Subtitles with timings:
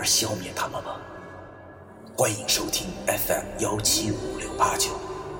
[0.00, 0.98] 而消灭他们吗？
[2.16, 4.92] 欢迎收听 FM 幺七五六八九，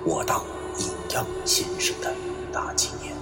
[0.04, 0.44] 我当
[0.78, 2.14] 阴阳先生的
[2.52, 3.16] 大纪念。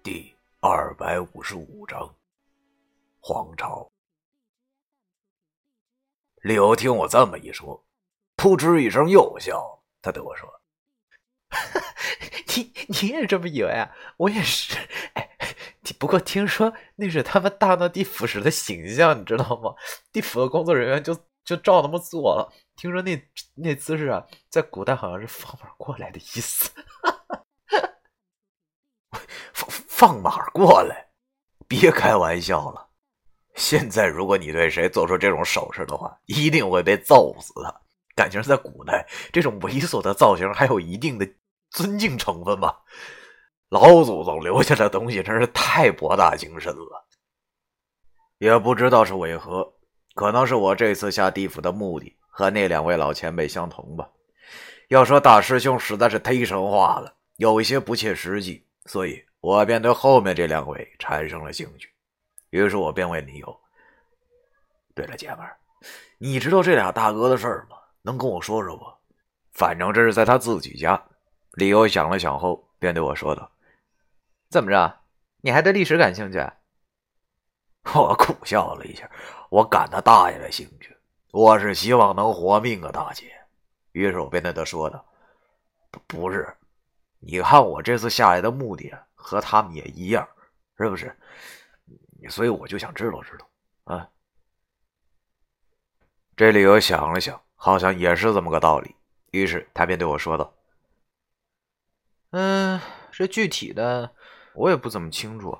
[0.00, 2.08] 第二百五十五章，
[3.18, 3.90] 黄巢。
[6.42, 7.84] 李欧听我这么一说，
[8.36, 9.81] 扑哧一声又笑了。
[10.02, 10.48] 他对我说
[12.56, 13.90] ：“你你也这么以为啊？
[14.16, 14.76] 我也是。
[15.14, 15.28] 哎，
[15.98, 19.74] 不过听说那是他们大闹地府时的形象，你知道吗？
[20.12, 22.52] 地府的工作人员就就照那么做了。
[22.76, 26.70] 听说那那姿势啊，在古代好像是放马过来的意思。
[29.54, 31.08] 放放马过来？
[31.68, 32.88] 别开玩笑了。”
[33.54, 37.81] 现在，如果你对谁做出这种手势的话，一定会被揍死的。
[38.14, 41.28] 感情在古代，这种猥琐的造型还有一定的
[41.70, 42.82] 尊敬成分吧？
[43.68, 47.08] 老祖宗留下的东西真是太博大精深了。
[48.38, 49.72] 也不知道是为何，
[50.14, 54.06] 可能是我这次下地府的目的和那两位老前辈相同吧。
[54.88, 61.88] 要说大师兄实在是忒神话了，有一些不切实际，所以我便对后面这两位产生了兴趣。
[62.50, 63.60] 于是我便问李友
[64.94, 65.56] ：“对了，姐们儿，
[66.18, 67.76] 你知道这俩大哥的事儿吗？
[68.02, 68.84] 能跟我说说不？
[69.52, 71.02] 反正这是在他自己家。”
[71.52, 73.50] 李友想了想后，便对我说道
[74.50, 75.00] ：“怎么着？
[75.40, 76.38] 你还对历史感兴趣？”
[77.94, 79.10] 我苦笑了一下
[79.50, 80.96] ：“我感他大爷的兴趣！
[81.32, 83.32] 我是希望能活命啊，大姐。”
[83.92, 85.04] 于是我便对他说道
[86.06, 86.56] ：“不，是，
[87.18, 90.26] 你看我这次下来的目的和他们也一样，
[90.78, 91.14] 是不是？”
[92.30, 94.08] 所以我就想知道知道，啊！
[96.36, 98.96] 这里我想了想，好像也是这么个道理。
[99.30, 100.52] 于是他便对我说道
[102.30, 102.80] ：“嗯，
[103.12, 104.10] 这具体的
[104.54, 105.56] 我也不怎么清楚。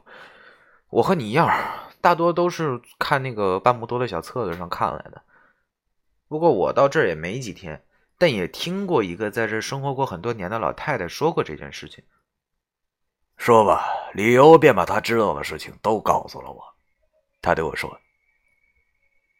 [0.89, 1.49] 我和你一样，
[2.01, 5.23] 大多都是看那个半木多的小册子上看来的。
[6.27, 7.85] 不过我到这儿也没几天，
[8.19, 12.03] 但也听过一个在这生活过很多年的老太太说过这件事情。”
[13.39, 16.65] 说吧，李由便把他知道的事情都告诉了我。
[17.41, 18.01] 他对我说：“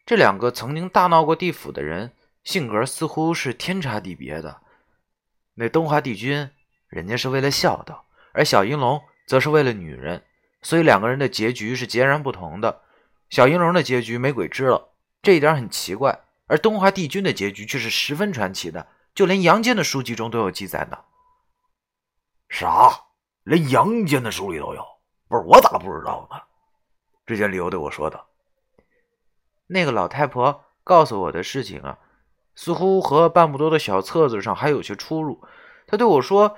[0.05, 4.61] 这两个曾经大闹过地府的人，性格似乎是天差地别的。
[5.55, 6.49] 那东华帝君，
[6.87, 10.23] 人家是为了孝道；而小银龙则是为了女人，
[10.61, 12.81] 所以两个人的结局是截然不同的。
[13.29, 16.11] 小银龙的结局没鬼知了，这一点很奇怪；
[16.47, 20.97] 而东华帝君的结局却是十分传奇的，就连阳间的书籍中都有记载呢。
[22.49, 23.05] 啥？”
[23.43, 24.85] 连阳间的书里都有，
[25.27, 26.41] 不是我咋不知道呢？
[27.25, 28.25] 只见李由对我说道
[29.67, 31.99] ：“那个老太婆告诉我的事情啊，
[32.55, 35.43] 似乎和半不多的小册子上还有些出入。
[35.87, 36.57] 他对我说：‘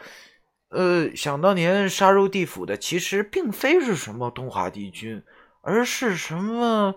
[0.69, 5.23] 呃，想当年杀入地府的，其实并非是什么东华帝君，
[5.61, 6.95] 而是什么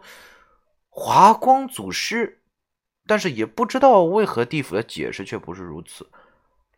[0.89, 2.43] 华光祖师。’
[3.07, 6.11] 但是也不知道为何地府的解释却不是如此。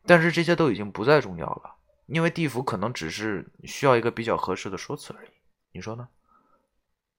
[0.06, 1.76] 但是这些都已经不再重要了。”
[2.12, 5.30] 因为地府可能只是需要一个比较合适的说辞而已，
[5.70, 6.08] 你说呢？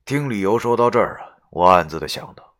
[0.03, 2.55] 听理由说到这儿啊，我暗自的想到，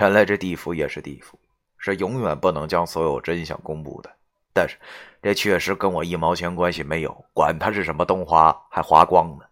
[0.00, 1.38] 原来这地府也是地府，
[1.80, 4.10] 是永远不能将所有真相公布的。
[4.52, 4.76] 但是
[5.20, 9.44] 这确实跟我一毛钱关系没有，管他是什么东华还华光呢。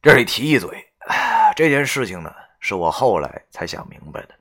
[0.00, 0.82] 这里提一嘴，
[1.54, 4.34] 这件事情呢，是我后来才想明白的。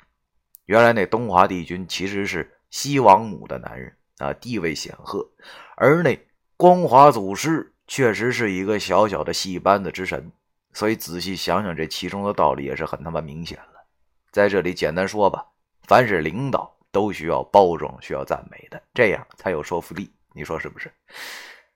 [0.68, 5.30] 原来那东华帝君其实是西王母的男人啊，地位显赫，
[5.75, 6.18] 而那。
[6.57, 10.31] 光华祖师确实是一个小小的戏班子之神，
[10.74, 13.84] 所以仔细想想，这其中的道理也是很他妈明显了。
[14.31, 15.44] 在这里简单说吧，
[15.92, 20.10] 凡是领导都需要包装、需要赞美的，这样才有说服力。
[20.32, 20.90] 你说是不是？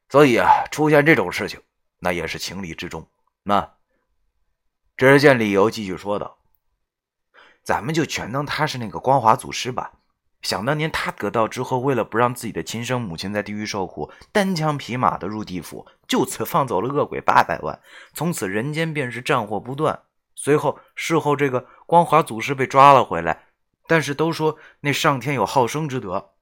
[0.08, 1.60] 所以啊，出现这种事情，
[2.00, 3.06] 那也是情理之中。
[3.44, 3.74] 那
[4.96, 6.38] 只见李由继续说道
[7.62, 9.92] ：“咱们就全当他是那个光华祖师吧。”
[10.42, 17.78] 想当年，他得道之后，为了不让自己的亲生母亲在地狱受苦，单枪匹马的入地府，就此放走了恶鬼八百万，
[18.14, 20.04] 从此人间便是战火不断。
[20.36, 23.45] 随后，事后这个光华祖师被抓了回来，
[23.88, 26.34] 但是都说那上天有好生之德，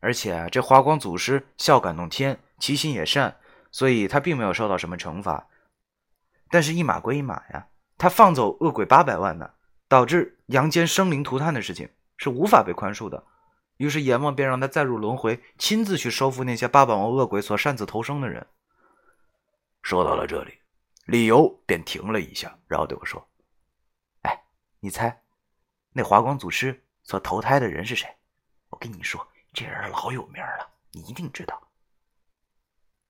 [0.00, 3.36] 而且这华光祖师孝感动天，其心也善，
[3.70, 5.48] 所以他并没有受到什么惩罚。
[6.50, 9.50] 但是，一码归一码呀，他放走恶鬼八百万呢，
[9.88, 13.24] 导致阳间生灵涂炭的事情是无法被宽恕的。
[13.76, 18.46] 于是阎王便让他再入轮回，亲自去收复那些八百万恶鬼所擅自投生的人。
[19.82, 20.58] 说到了这里，
[21.06, 23.26] 李由便停了一下，然后对我说
[24.20, 24.42] ：“哎，
[24.80, 25.22] 你猜，
[25.92, 28.08] 那华光祖师所投胎的人是谁？
[28.68, 31.60] 我跟你说，这人老有名了，你一定知道。”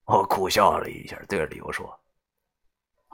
[0.06, 2.00] 我苦笑了一下，对着李由说：“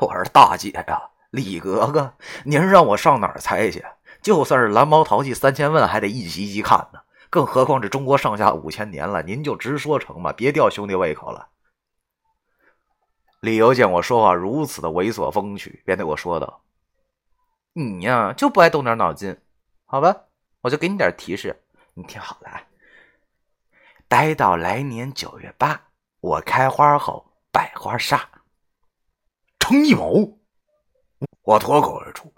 [0.01, 2.15] 我说大姐呀，李格格，
[2.45, 3.85] 您让我上哪儿猜去？
[4.23, 11.49] 就算是蓝猫淘气三千问，还得一集一集看呢。”更何况这中国上下五千年了，您就直说成吧，别吊兄弟胃口了。
[13.41, 16.63] 李由见我说话如此的猥琐风趣，便对我说道
[17.75, 19.39] ：“你呀，就不爱动点脑筋，
[19.87, 20.25] 好吧？
[20.63, 22.63] 我就给你点提示，你听好了啊，
[24.09, 25.81] 待到来年九月八，
[26.21, 28.29] 我开花后百花杀，
[29.59, 30.39] 程一谋。”
[31.43, 32.35] 我脱口而出：“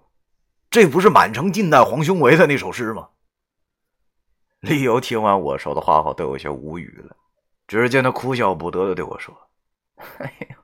[0.71, 3.09] 这不是满城尽带黄胸围的那首诗吗？”
[4.61, 7.17] 李由听完我说的话后，都有些无语了。
[7.67, 9.35] 只见他哭笑不得的对我说
[9.97, 10.57] ：“哎呦，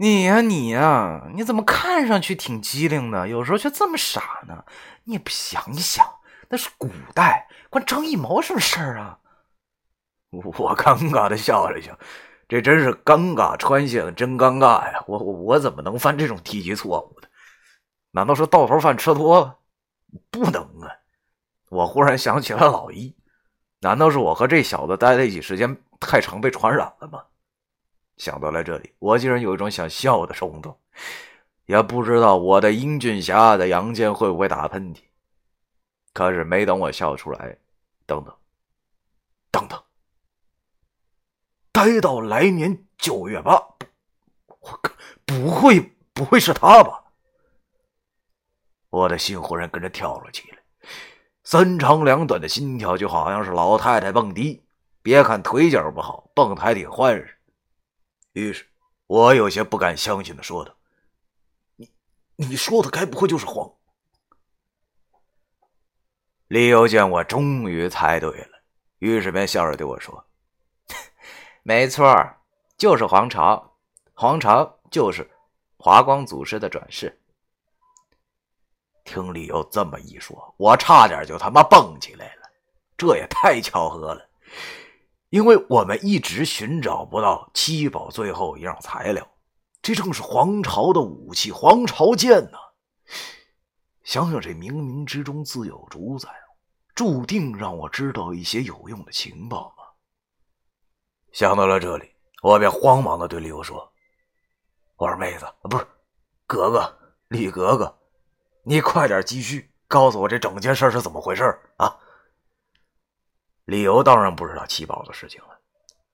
[0.00, 4.64] 你呀你呀，你怎么看上去挺机灵的，有时候却这么傻呢？
[5.04, 6.06] 你也不想想，
[6.48, 9.18] 那是古代，关张艺谋什么事儿啊？”
[10.30, 11.98] 我尴尬的笑了笑，
[12.46, 15.02] 这真是尴尬穿线，真尴尬呀！
[15.08, 17.26] 我我我怎么能犯这种低级错误呢？
[18.12, 19.58] 难道是到头饭吃多了？
[20.30, 20.94] 不能啊！
[21.70, 23.16] 我忽然想起了老一，
[23.80, 27.24] 难道是我和这小子待在一起时间太长被传染了吗？
[28.18, 30.78] 想到了这里，我竟然有一种想笑的冲动，
[31.66, 34.98] 也不知道我的英俊侠爱的杨坚会不会打喷嚏。
[36.12, 37.56] 可是没等我笑出来，
[38.04, 38.34] 等等，
[39.52, 39.80] 等等，
[41.70, 43.52] 待到来年九月八，
[44.48, 44.92] 我靠，
[45.24, 47.04] 不会不会是他吧？
[48.90, 50.58] 我的心忽然跟着跳了起来。
[51.44, 54.64] 三长两短的心跳，就好像是老太太蹦迪。
[55.02, 57.37] 别看腿脚不好，蹦的还挺欢实。
[58.32, 58.66] 于是，
[59.06, 60.74] 我有些不敢相信的说道
[61.76, 61.90] ：“你，
[62.36, 63.72] 你说的该不会就是黄？”
[66.48, 68.62] 李由见我终于猜对了，
[68.98, 70.26] 于是便笑着对我说
[71.62, 72.06] ：“没错，
[72.76, 73.76] 就是黄巢。
[74.14, 75.28] 黄巢就是
[75.76, 77.20] 华光祖师的转世。”
[79.04, 82.42] 听李由这么一说，我差点就他妈蹦起来了。
[82.96, 84.28] 这也太巧合了，
[85.30, 89.26] 因为我们一直寻找不到七宝最后一样材料，
[89.82, 92.58] 这正是皇朝的武器——皇朝剑呐。
[94.04, 96.30] 想想这冥冥之中自有主宰，
[96.94, 99.84] 注定让我知道一些有用的情报吗？
[101.32, 102.10] 想到了这里，
[102.42, 103.92] 我便慌忙的对李由说
[104.96, 105.86] ：“我说妹子，不是
[106.46, 106.98] 格格，
[107.28, 107.94] 李格格。”
[108.64, 111.44] 你快点继续告诉我这整件事是怎么回事
[111.76, 111.94] 啊！
[113.68, 115.48] 理由当然不知道七宝的事情了，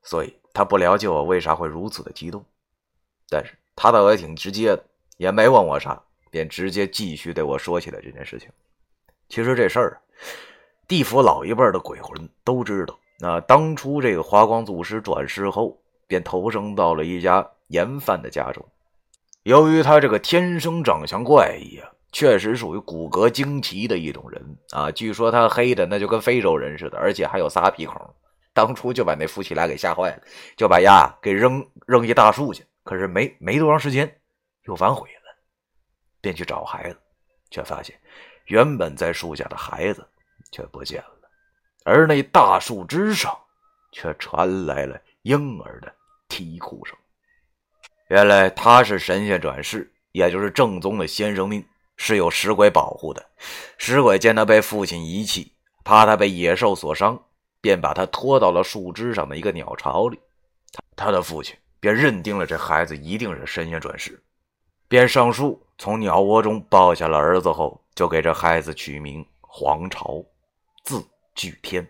[0.02, 2.44] 所以他不了解我为啥会如此的激动。
[3.28, 4.84] 但是他倒也挺直接的，
[5.18, 6.02] 也没问我啥，
[6.32, 8.50] 便直接继续对我说起了这件事情。
[9.28, 10.00] 其实这事儿，
[10.88, 12.98] 地府老一辈的鬼魂都知道。
[13.20, 18.66] 那当初这个华光祖师转世后，便投生到了一家盐贩的家中。
[19.44, 21.88] 由于他这个天生长相怪异啊。
[22.14, 24.40] 确实属于骨骼惊奇的一种人
[24.70, 24.88] 啊！
[24.92, 28.00] 据说他黑的那就跟非洲人似的，而且还有仨鼻孔。
[28.52, 30.22] 当初就把那夫妻俩给吓坏了，
[30.56, 32.64] 就把丫给扔扔一大树去。
[32.84, 34.08] 可是没没多长时间，
[34.66, 35.36] 又反悔了，
[36.20, 36.96] 便去找孩子，
[37.50, 37.98] 却发现
[38.44, 40.06] 原本在树下的孩子
[40.52, 41.28] 却不见了，
[41.84, 43.36] 而那大树枝上
[43.90, 45.92] 却传来了婴儿的
[46.28, 46.96] 啼哭声。
[48.06, 51.66] 原来他是神仙转世，也就是正宗的先生命。
[51.96, 53.24] 是有石鬼保护的。
[53.78, 55.52] 石鬼见他被父亲遗弃，
[55.84, 57.20] 怕他被野兽所伤，
[57.60, 60.18] 便把他拖到了树枝上的一个鸟巢里。
[60.96, 64.22] 他的父亲便认定了这孩子一定是神仙转世，
[64.88, 70.24] 便上树从鸟窝中抱下了儿子后，就给这孩子取名黄巢，
[70.84, 71.86] 字巨天。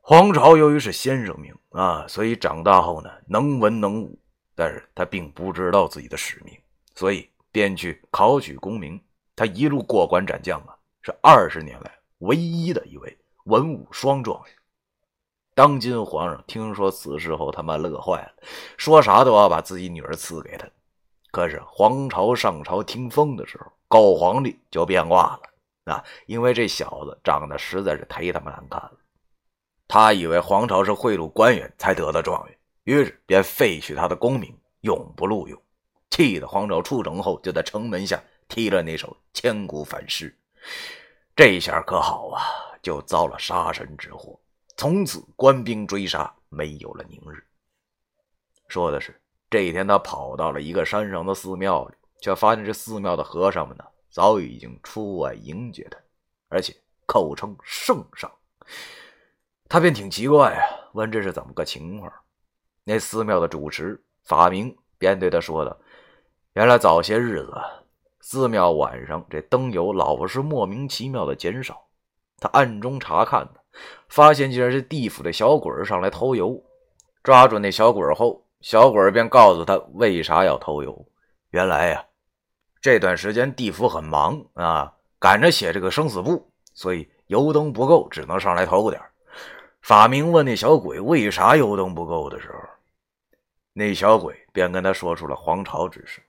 [0.00, 4.18] 黄巢由于是先生命啊，所以长大后呢能文能武，
[4.54, 6.56] 但是他并不知道自己的使命，
[6.94, 7.28] 所以。
[7.56, 9.00] 便去考取功名，
[9.34, 14.54] 他一路过关斩将啊，是二十年来唯一的一位文武双状元。
[15.54, 18.32] 当今皇上听说此事后，他妈乐坏了，
[18.76, 20.68] 说啥都要把自己女儿赐给他。
[21.30, 28.92] 可是皇朝上朝听风的时候，高皇帝就变卦了啊，因为这小子长得实在是忒他妈难看了。
[29.88, 35.58] 他以为皇朝是贿赂官员才得的状元，于是便废去他的功名，永不录用。
[36.10, 40.34] 气得皇朝出城后，就在城门下踢了那首千古反诗。
[41.34, 42.42] 这下可好啊，
[42.82, 44.38] 就遭了杀身之祸。
[44.76, 47.42] 从此官兵追杀，没有了宁日。
[48.68, 55.98] 说的是这一天，他跑到了一个山上的寺庙里，却发现这寺庙的和尚们呢，早已经出外迎接他，
[56.48, 56.74] 而且
[57.06, 58.30] 口称圣上。
[59.68, 60.62] 他便挺奇怪啊，
[60.94, 62.12] 问这是怎么个情况。
[62.84, 65.76] 那寺庙的主持法明便对他说道
[66.56, 67.52] ：“原来早些日子，
[68.20, 71.86] 寺庙晚上这灯油老是莫名其妙的减少。
[72.38, 73.60] 他暗中查看呢，
[74.08, 76.58] 发现竟然是地府的小鬼上来偷油。
[77.22, 81.06] 抓住那小鬼后，小鬼便告诉他为啥要偷油。
[81.50, 82.02] 原来呀，
[82.80, 88.98] 这段时间地府很忙啊，赶着写这个生死簿，所以油灯不够，只能上来偷点
[89.82, 92.60] 法明问那小鬼为啥油灯不够的时候，
[93.74, 96.22] 那小鬼便跟他说出了皇朝之事，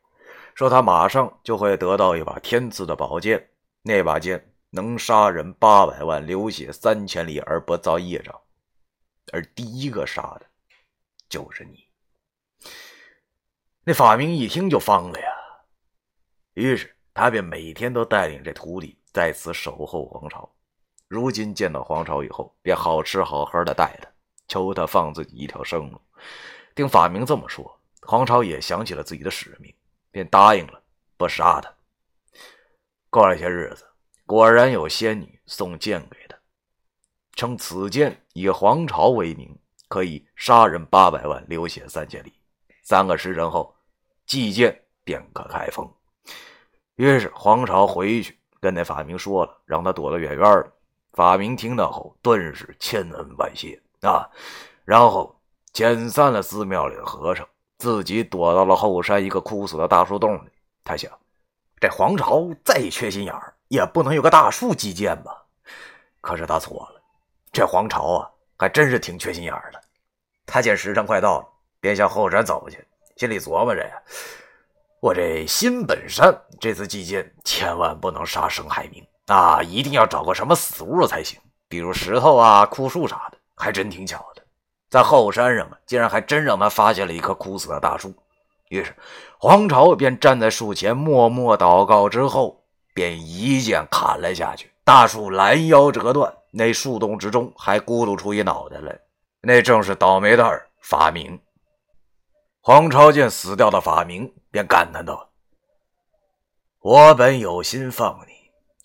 [0.58, 3.48] 说他马上就会得到一把天赐的宝剑，
[3.84, 8.34] 那把剑能杀人八百万，流血三千里而不遭业障，
[9.32, 10.48] 而第一个杀的
[11.30, 11.86] 就是你。
[13.84, 15.28] 那法明一听就疯了呀，
[16.56, 20.52] 于是他便每天都带领这徒弟在此守候皇朝。
[21.08, 24.10] 如今见到皇朝以后，便好吃好喝的待他，
[24.48, 26.02] 求他放自己一条生路。
[26.74, 29.72] 听法明这么说，皇朝也想起了自己的使命，
[30.12, 30.82] 便答应了
[31.18, 31.74] 不杀他。
[33.10, 33.86] 过了些日子，
[34.26, 36.38] 果然有仙女送剑给他，
[37.34, 42.34] 称此剑以皇朝为名，可以杀人八百万，流血三千里。
[42.84, 43.76] 三个时辰后，
[44.26, 45.90] 祭剑便可开封。
[46.96, 50.72] 于是皇朝回去跟那法明说了，让他躲得远远的。
[51.14, 54.30] 法明听到后，顿时千恩万谢啊！
[54.86, 55.40] 然后
[55.74, 57.48] 遣散了寺庙里的和尚，
[57.78, 60.50] 自己躲到了后山一个枯死的大树洞里。
[60.84, 61.12] 他想，
[61.80, 65.44] 这皇朝再缺心眼儿，也不能有个大树祭剑吧？
[66.22, 67.02] 可是他错了，
[67.52, 69.82] 这皇朝啊，还真是挺缺心眼儿的。
[70.46, 71.48] 他见时辰快到了，
[71.80, 74.02] 便向后山走去，心里琢磨着呀：
[75.00, 79.06] 我这新本山这次祭剑，千万不能杀生害命。
[79.28, 83.38] 啊，一定要找个什么死物才行，比如石头啊、枯树啥的。
[83.60, 84.37] 还真挺巧的，
[84.90, 88.14] 在后山上啊，竟然还真让他发现了一棵枯死的大树。
[88.70, 88.96] 于是，
[89.38, 92.64] 黄巢便站在树前默默祷告，之后
[92.94, 94.72] 便一剑砍了下去。
[94.84, 99.00] 大树拦腰折断，那树洞之中还咕噜出一脑袋来，
[99.42, 101.40] 那正是倒霉蛋法明。
[102.62, 105.30] 黄巢见死掉的法明，便感叹道
[106.82, 108.36] ：“我本有心放你。”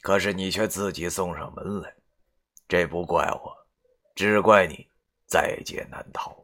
[0.02, 1.94] 可是你却自己送上门来，
[2.66, 3.56] 这不怪我，
[4.16, 4.88] 只怪你
[5.32, 6.36] 在劫难逃。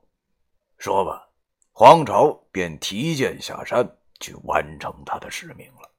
[0.78, 1.28] 说吧，
[1.72, 3.86] 黄巢便提剑下山
[4.18, 5.90] 去完成他的使命了。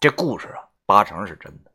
[0.00, 1.70] 这故事啊，八成是真的，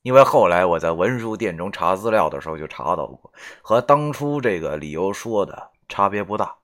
[0.00, 3.30] 因为后来我在文书店中查资料的时候就查到过，
[3.60, 6.56] 和当初这个理由说的差别不大。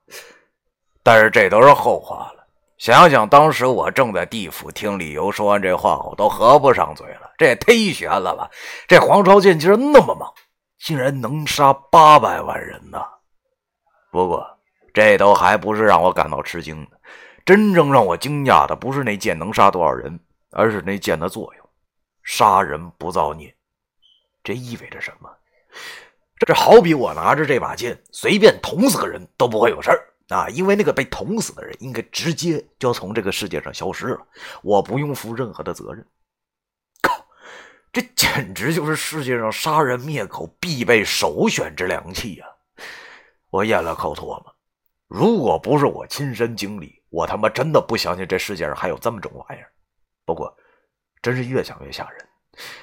[1.03, 2.47] 但是这都是后话了。
[2.79, 7.31] 想想当时我正在地府听理由说完这话我，都合不上嘴了。
[7.37, 8.49] 这也忒悬了吧！
[8.87, 10.27] 这黄巢剑竟然那么猛，
[10.79, 12.99] 竟然能杀八百万人呢！
[14.11, 14.57] 不过
[14.93, 16.99] 这都还不是让我感到吃惊的，
[17.45, 20.19] 真正让我惊讶的不是那剑能杀多少人，
[20.51, 21.69] 而是那剑的作用——
[22.23, 23.53] 杀人不造孽。
[24.43, 25.29] 这意味着什么？
[26.39, 30.05] 这好比我拿着这把剑，随便捅死个人都不会有事儿。
[30.29, 34.19] 啊，因为那个被捅死的人应该直接就从这个世界上消失了，
[34.61, 36.05] 我不用负任何的责任。
[37.91, 42.45] 这简直就是世界上杀人灭口必备首选之良器呀！
[43.49, 44.55] 我咽了口唾沫，
[45.07, 49.71] 如果不是我亲身经历，我他妈真的不相信这世界上还有这么种玩意儿。
[50.23, 50.55] 不过，
[51.21, 52.27] 真是越想越吓人，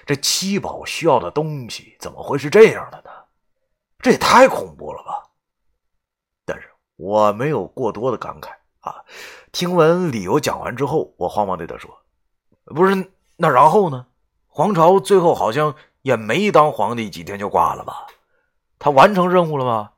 [0.05, 3.11] 这七宝需要的东西怎么会是这样的呢？
[4.01, 5.23] 这也太恐怖了吧！
[6.45, 9.05] 但是我没有过多的感慨啊，
[9.53, 11.97] 听闻理由讲完之后，我慌忙对他说
[12.67, 14.05] ：“不是，那然后呢？
[14.57, 18.07] 黄巢最后好像也没当皇帝几天就挂了吧？
[18.79, 19.91] 他完成任务了吗？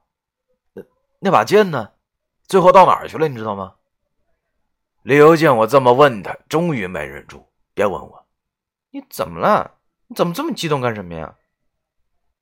[0.74, 0.82] 那
[1.20, 1.92] 那把剑呢？
[2.48, 3.28] 最后到哪儿去了？
[3.28, 3.74] 你知道吗？”
[5.02, 8.26] 李由见我这么问他，终于没忍住，别问我
[8.90, 9.74] ：“你怎么了？
[10.08, 11.36] 你怎么这么激动干什么呀？”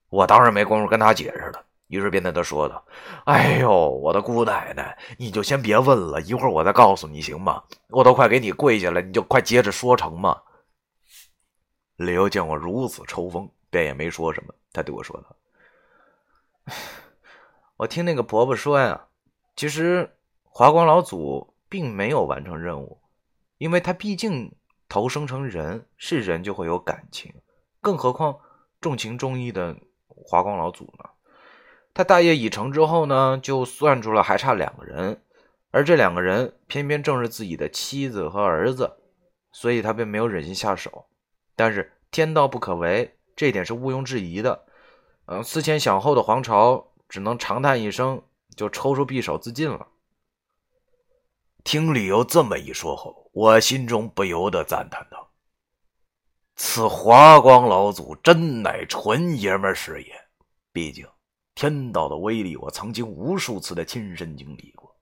[0.08, 1.62] 我当然没工夫跟他解释了。
[1.88, 2.82] 于是便对他说道
[3.26, 7.62] ：“哎呦，我的姑奶奶，你就先别问了，一会儿我再告诉你，行吗？
[7.90, 10.40] 我都快给你跪下了，你就快接着说成吗？”
[11.96, 14.54] 李由见我如此抽风，便也没说什么。
[14.72, 16.74] 他对我说道
[17.78, 19.06] ：“我听那个婆婆说呀，
[19.56, 23.00] 其实华光老祖并没有完成任务，
[23.56, 24.54] 因为他毕竟
[24.88, 27.34] 投生成人，是人就会有感情，
[27.80, 28.38] 更何况
[28.80, 29.76] 重情重义的
[30.08, 31.10] 华光老祖呢？
[31.94, 35.22] 他大业已成之后呢，就算出了还差两个人，
[35.70, 38.98] 而这两个人偏偏正是自己的妻子和儿子，
[39.50, 41.06] 所以他便没有忍心下手。
[41.56, 44.66] 但是天道不可违，这点是毋庸置疑的。
[45.24, 48.22] 嗯，思前想后的黄巢只能长叹一声，
[48.54, 49.88] 就抽出匕首自尽了。
[51.64, 55.32] 听李由这么一说后，我心中不由得赞叹道
[56.54, 60.12] ：“此华光老祖真乃纯爷们儿是也。
[60.72, 61.04] 毕竟。”
[61.56, 64.94] 天道的威力，我曾经无数次的亲身经历过。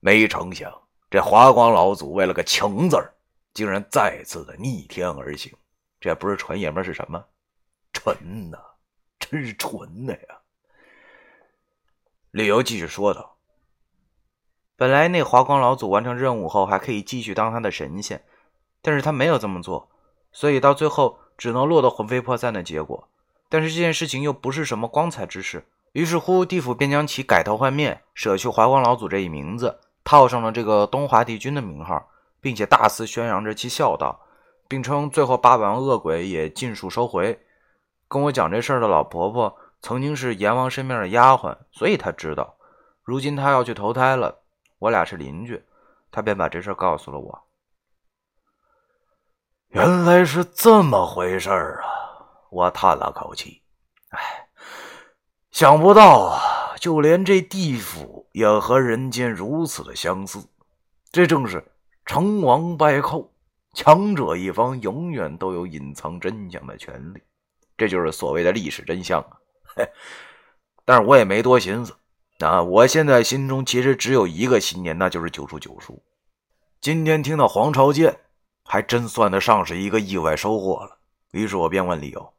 [0.00, 0.68] 没成想，
[1.08, 3.14] 这华光老祖为了个情字儿，
[3.54, 5.56] 竟然再次的逆天而行。
[6.00, 7.24] 这不是纯爷们是什么？
[7.92, 8.58] 纯呐，
[9.18, 10.38] 真是纯的呀！
[12.30, 13.36] 李由继续说道
[14.76, 18.24] ：“本来那华光老祖完成任务后，还可以继续当他的神仙，
[18.80, 19.90] 但是他没有这么做，
[20.32, 23.08] 所以到最后只能落得魂飞魄散的结果。
[23.48, 32.08] 但是这件事情又不是什么光彩之事。”于是乎，地府便将其改头换面，舍去华光老祖这一名字，套上了这个东华帝君的名号，
[32.40, 34.24] 并且大肆宣扬着其孝道，
[34.70, 37.44] 并称最后八百万恶鬼也尽数收回。
[38.06, 42.56] 跟我讲这事儿的老婆婆曾经是阎王身边的丫鬟，所以她知道。
[43.02, 44.42] 如今她要去投胎了，
[44.78, 45.60] 我俩是邻居，
[46.12, 47.42] 她便把这事告诉了我。
[49.70, 51.90] 原来是这么回事儿啊！
[52.50, 53.62] 我叹了口气，
[54.10, 54.46] 唉。
[55.50, 60.38] 想不到啊，就连这地府也和人间如此的相似。
[61.10, 61.72] 这正是
[62.06, 63.29] 成王败寇，
[63.72, 67.22] 强者一方永远都有隐藏真相的权利。
[67.76, 69.38] 这就是所谓的历史真相啊！
[70.84, 71.96] 但是我也没多寻思
[72.40, 72.62] 啊。
[72.62, 76.02] 我现在心中其实只有一个信念，那就是九叔九叔。
[76.80, 78.20] 今天听到黄朝剑，
[78.64, 80.98] 还真算得上是一个意外收获了。
[81.30, 82.34] 于是我便问李由：“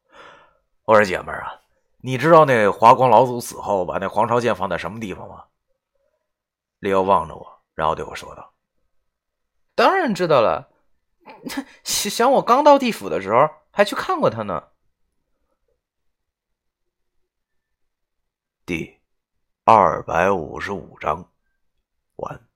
[0.85, 1.61] 我说姐们儿啊。”
[2.03, 5.43] 你知道那华光老祖死后把那黄朝剑放在什么地方吗？
[6.79, 8.53] 李由望着我，然后对我说道
[9.75, 10.70] ：“当然知道了，
[11.83, 14.69] 想我刚到地府的时候还去看过他呢。”
[18.65, 18.99] 第
[19.65, 21.31] 二百五十五章
[22.15, 22.50] 完。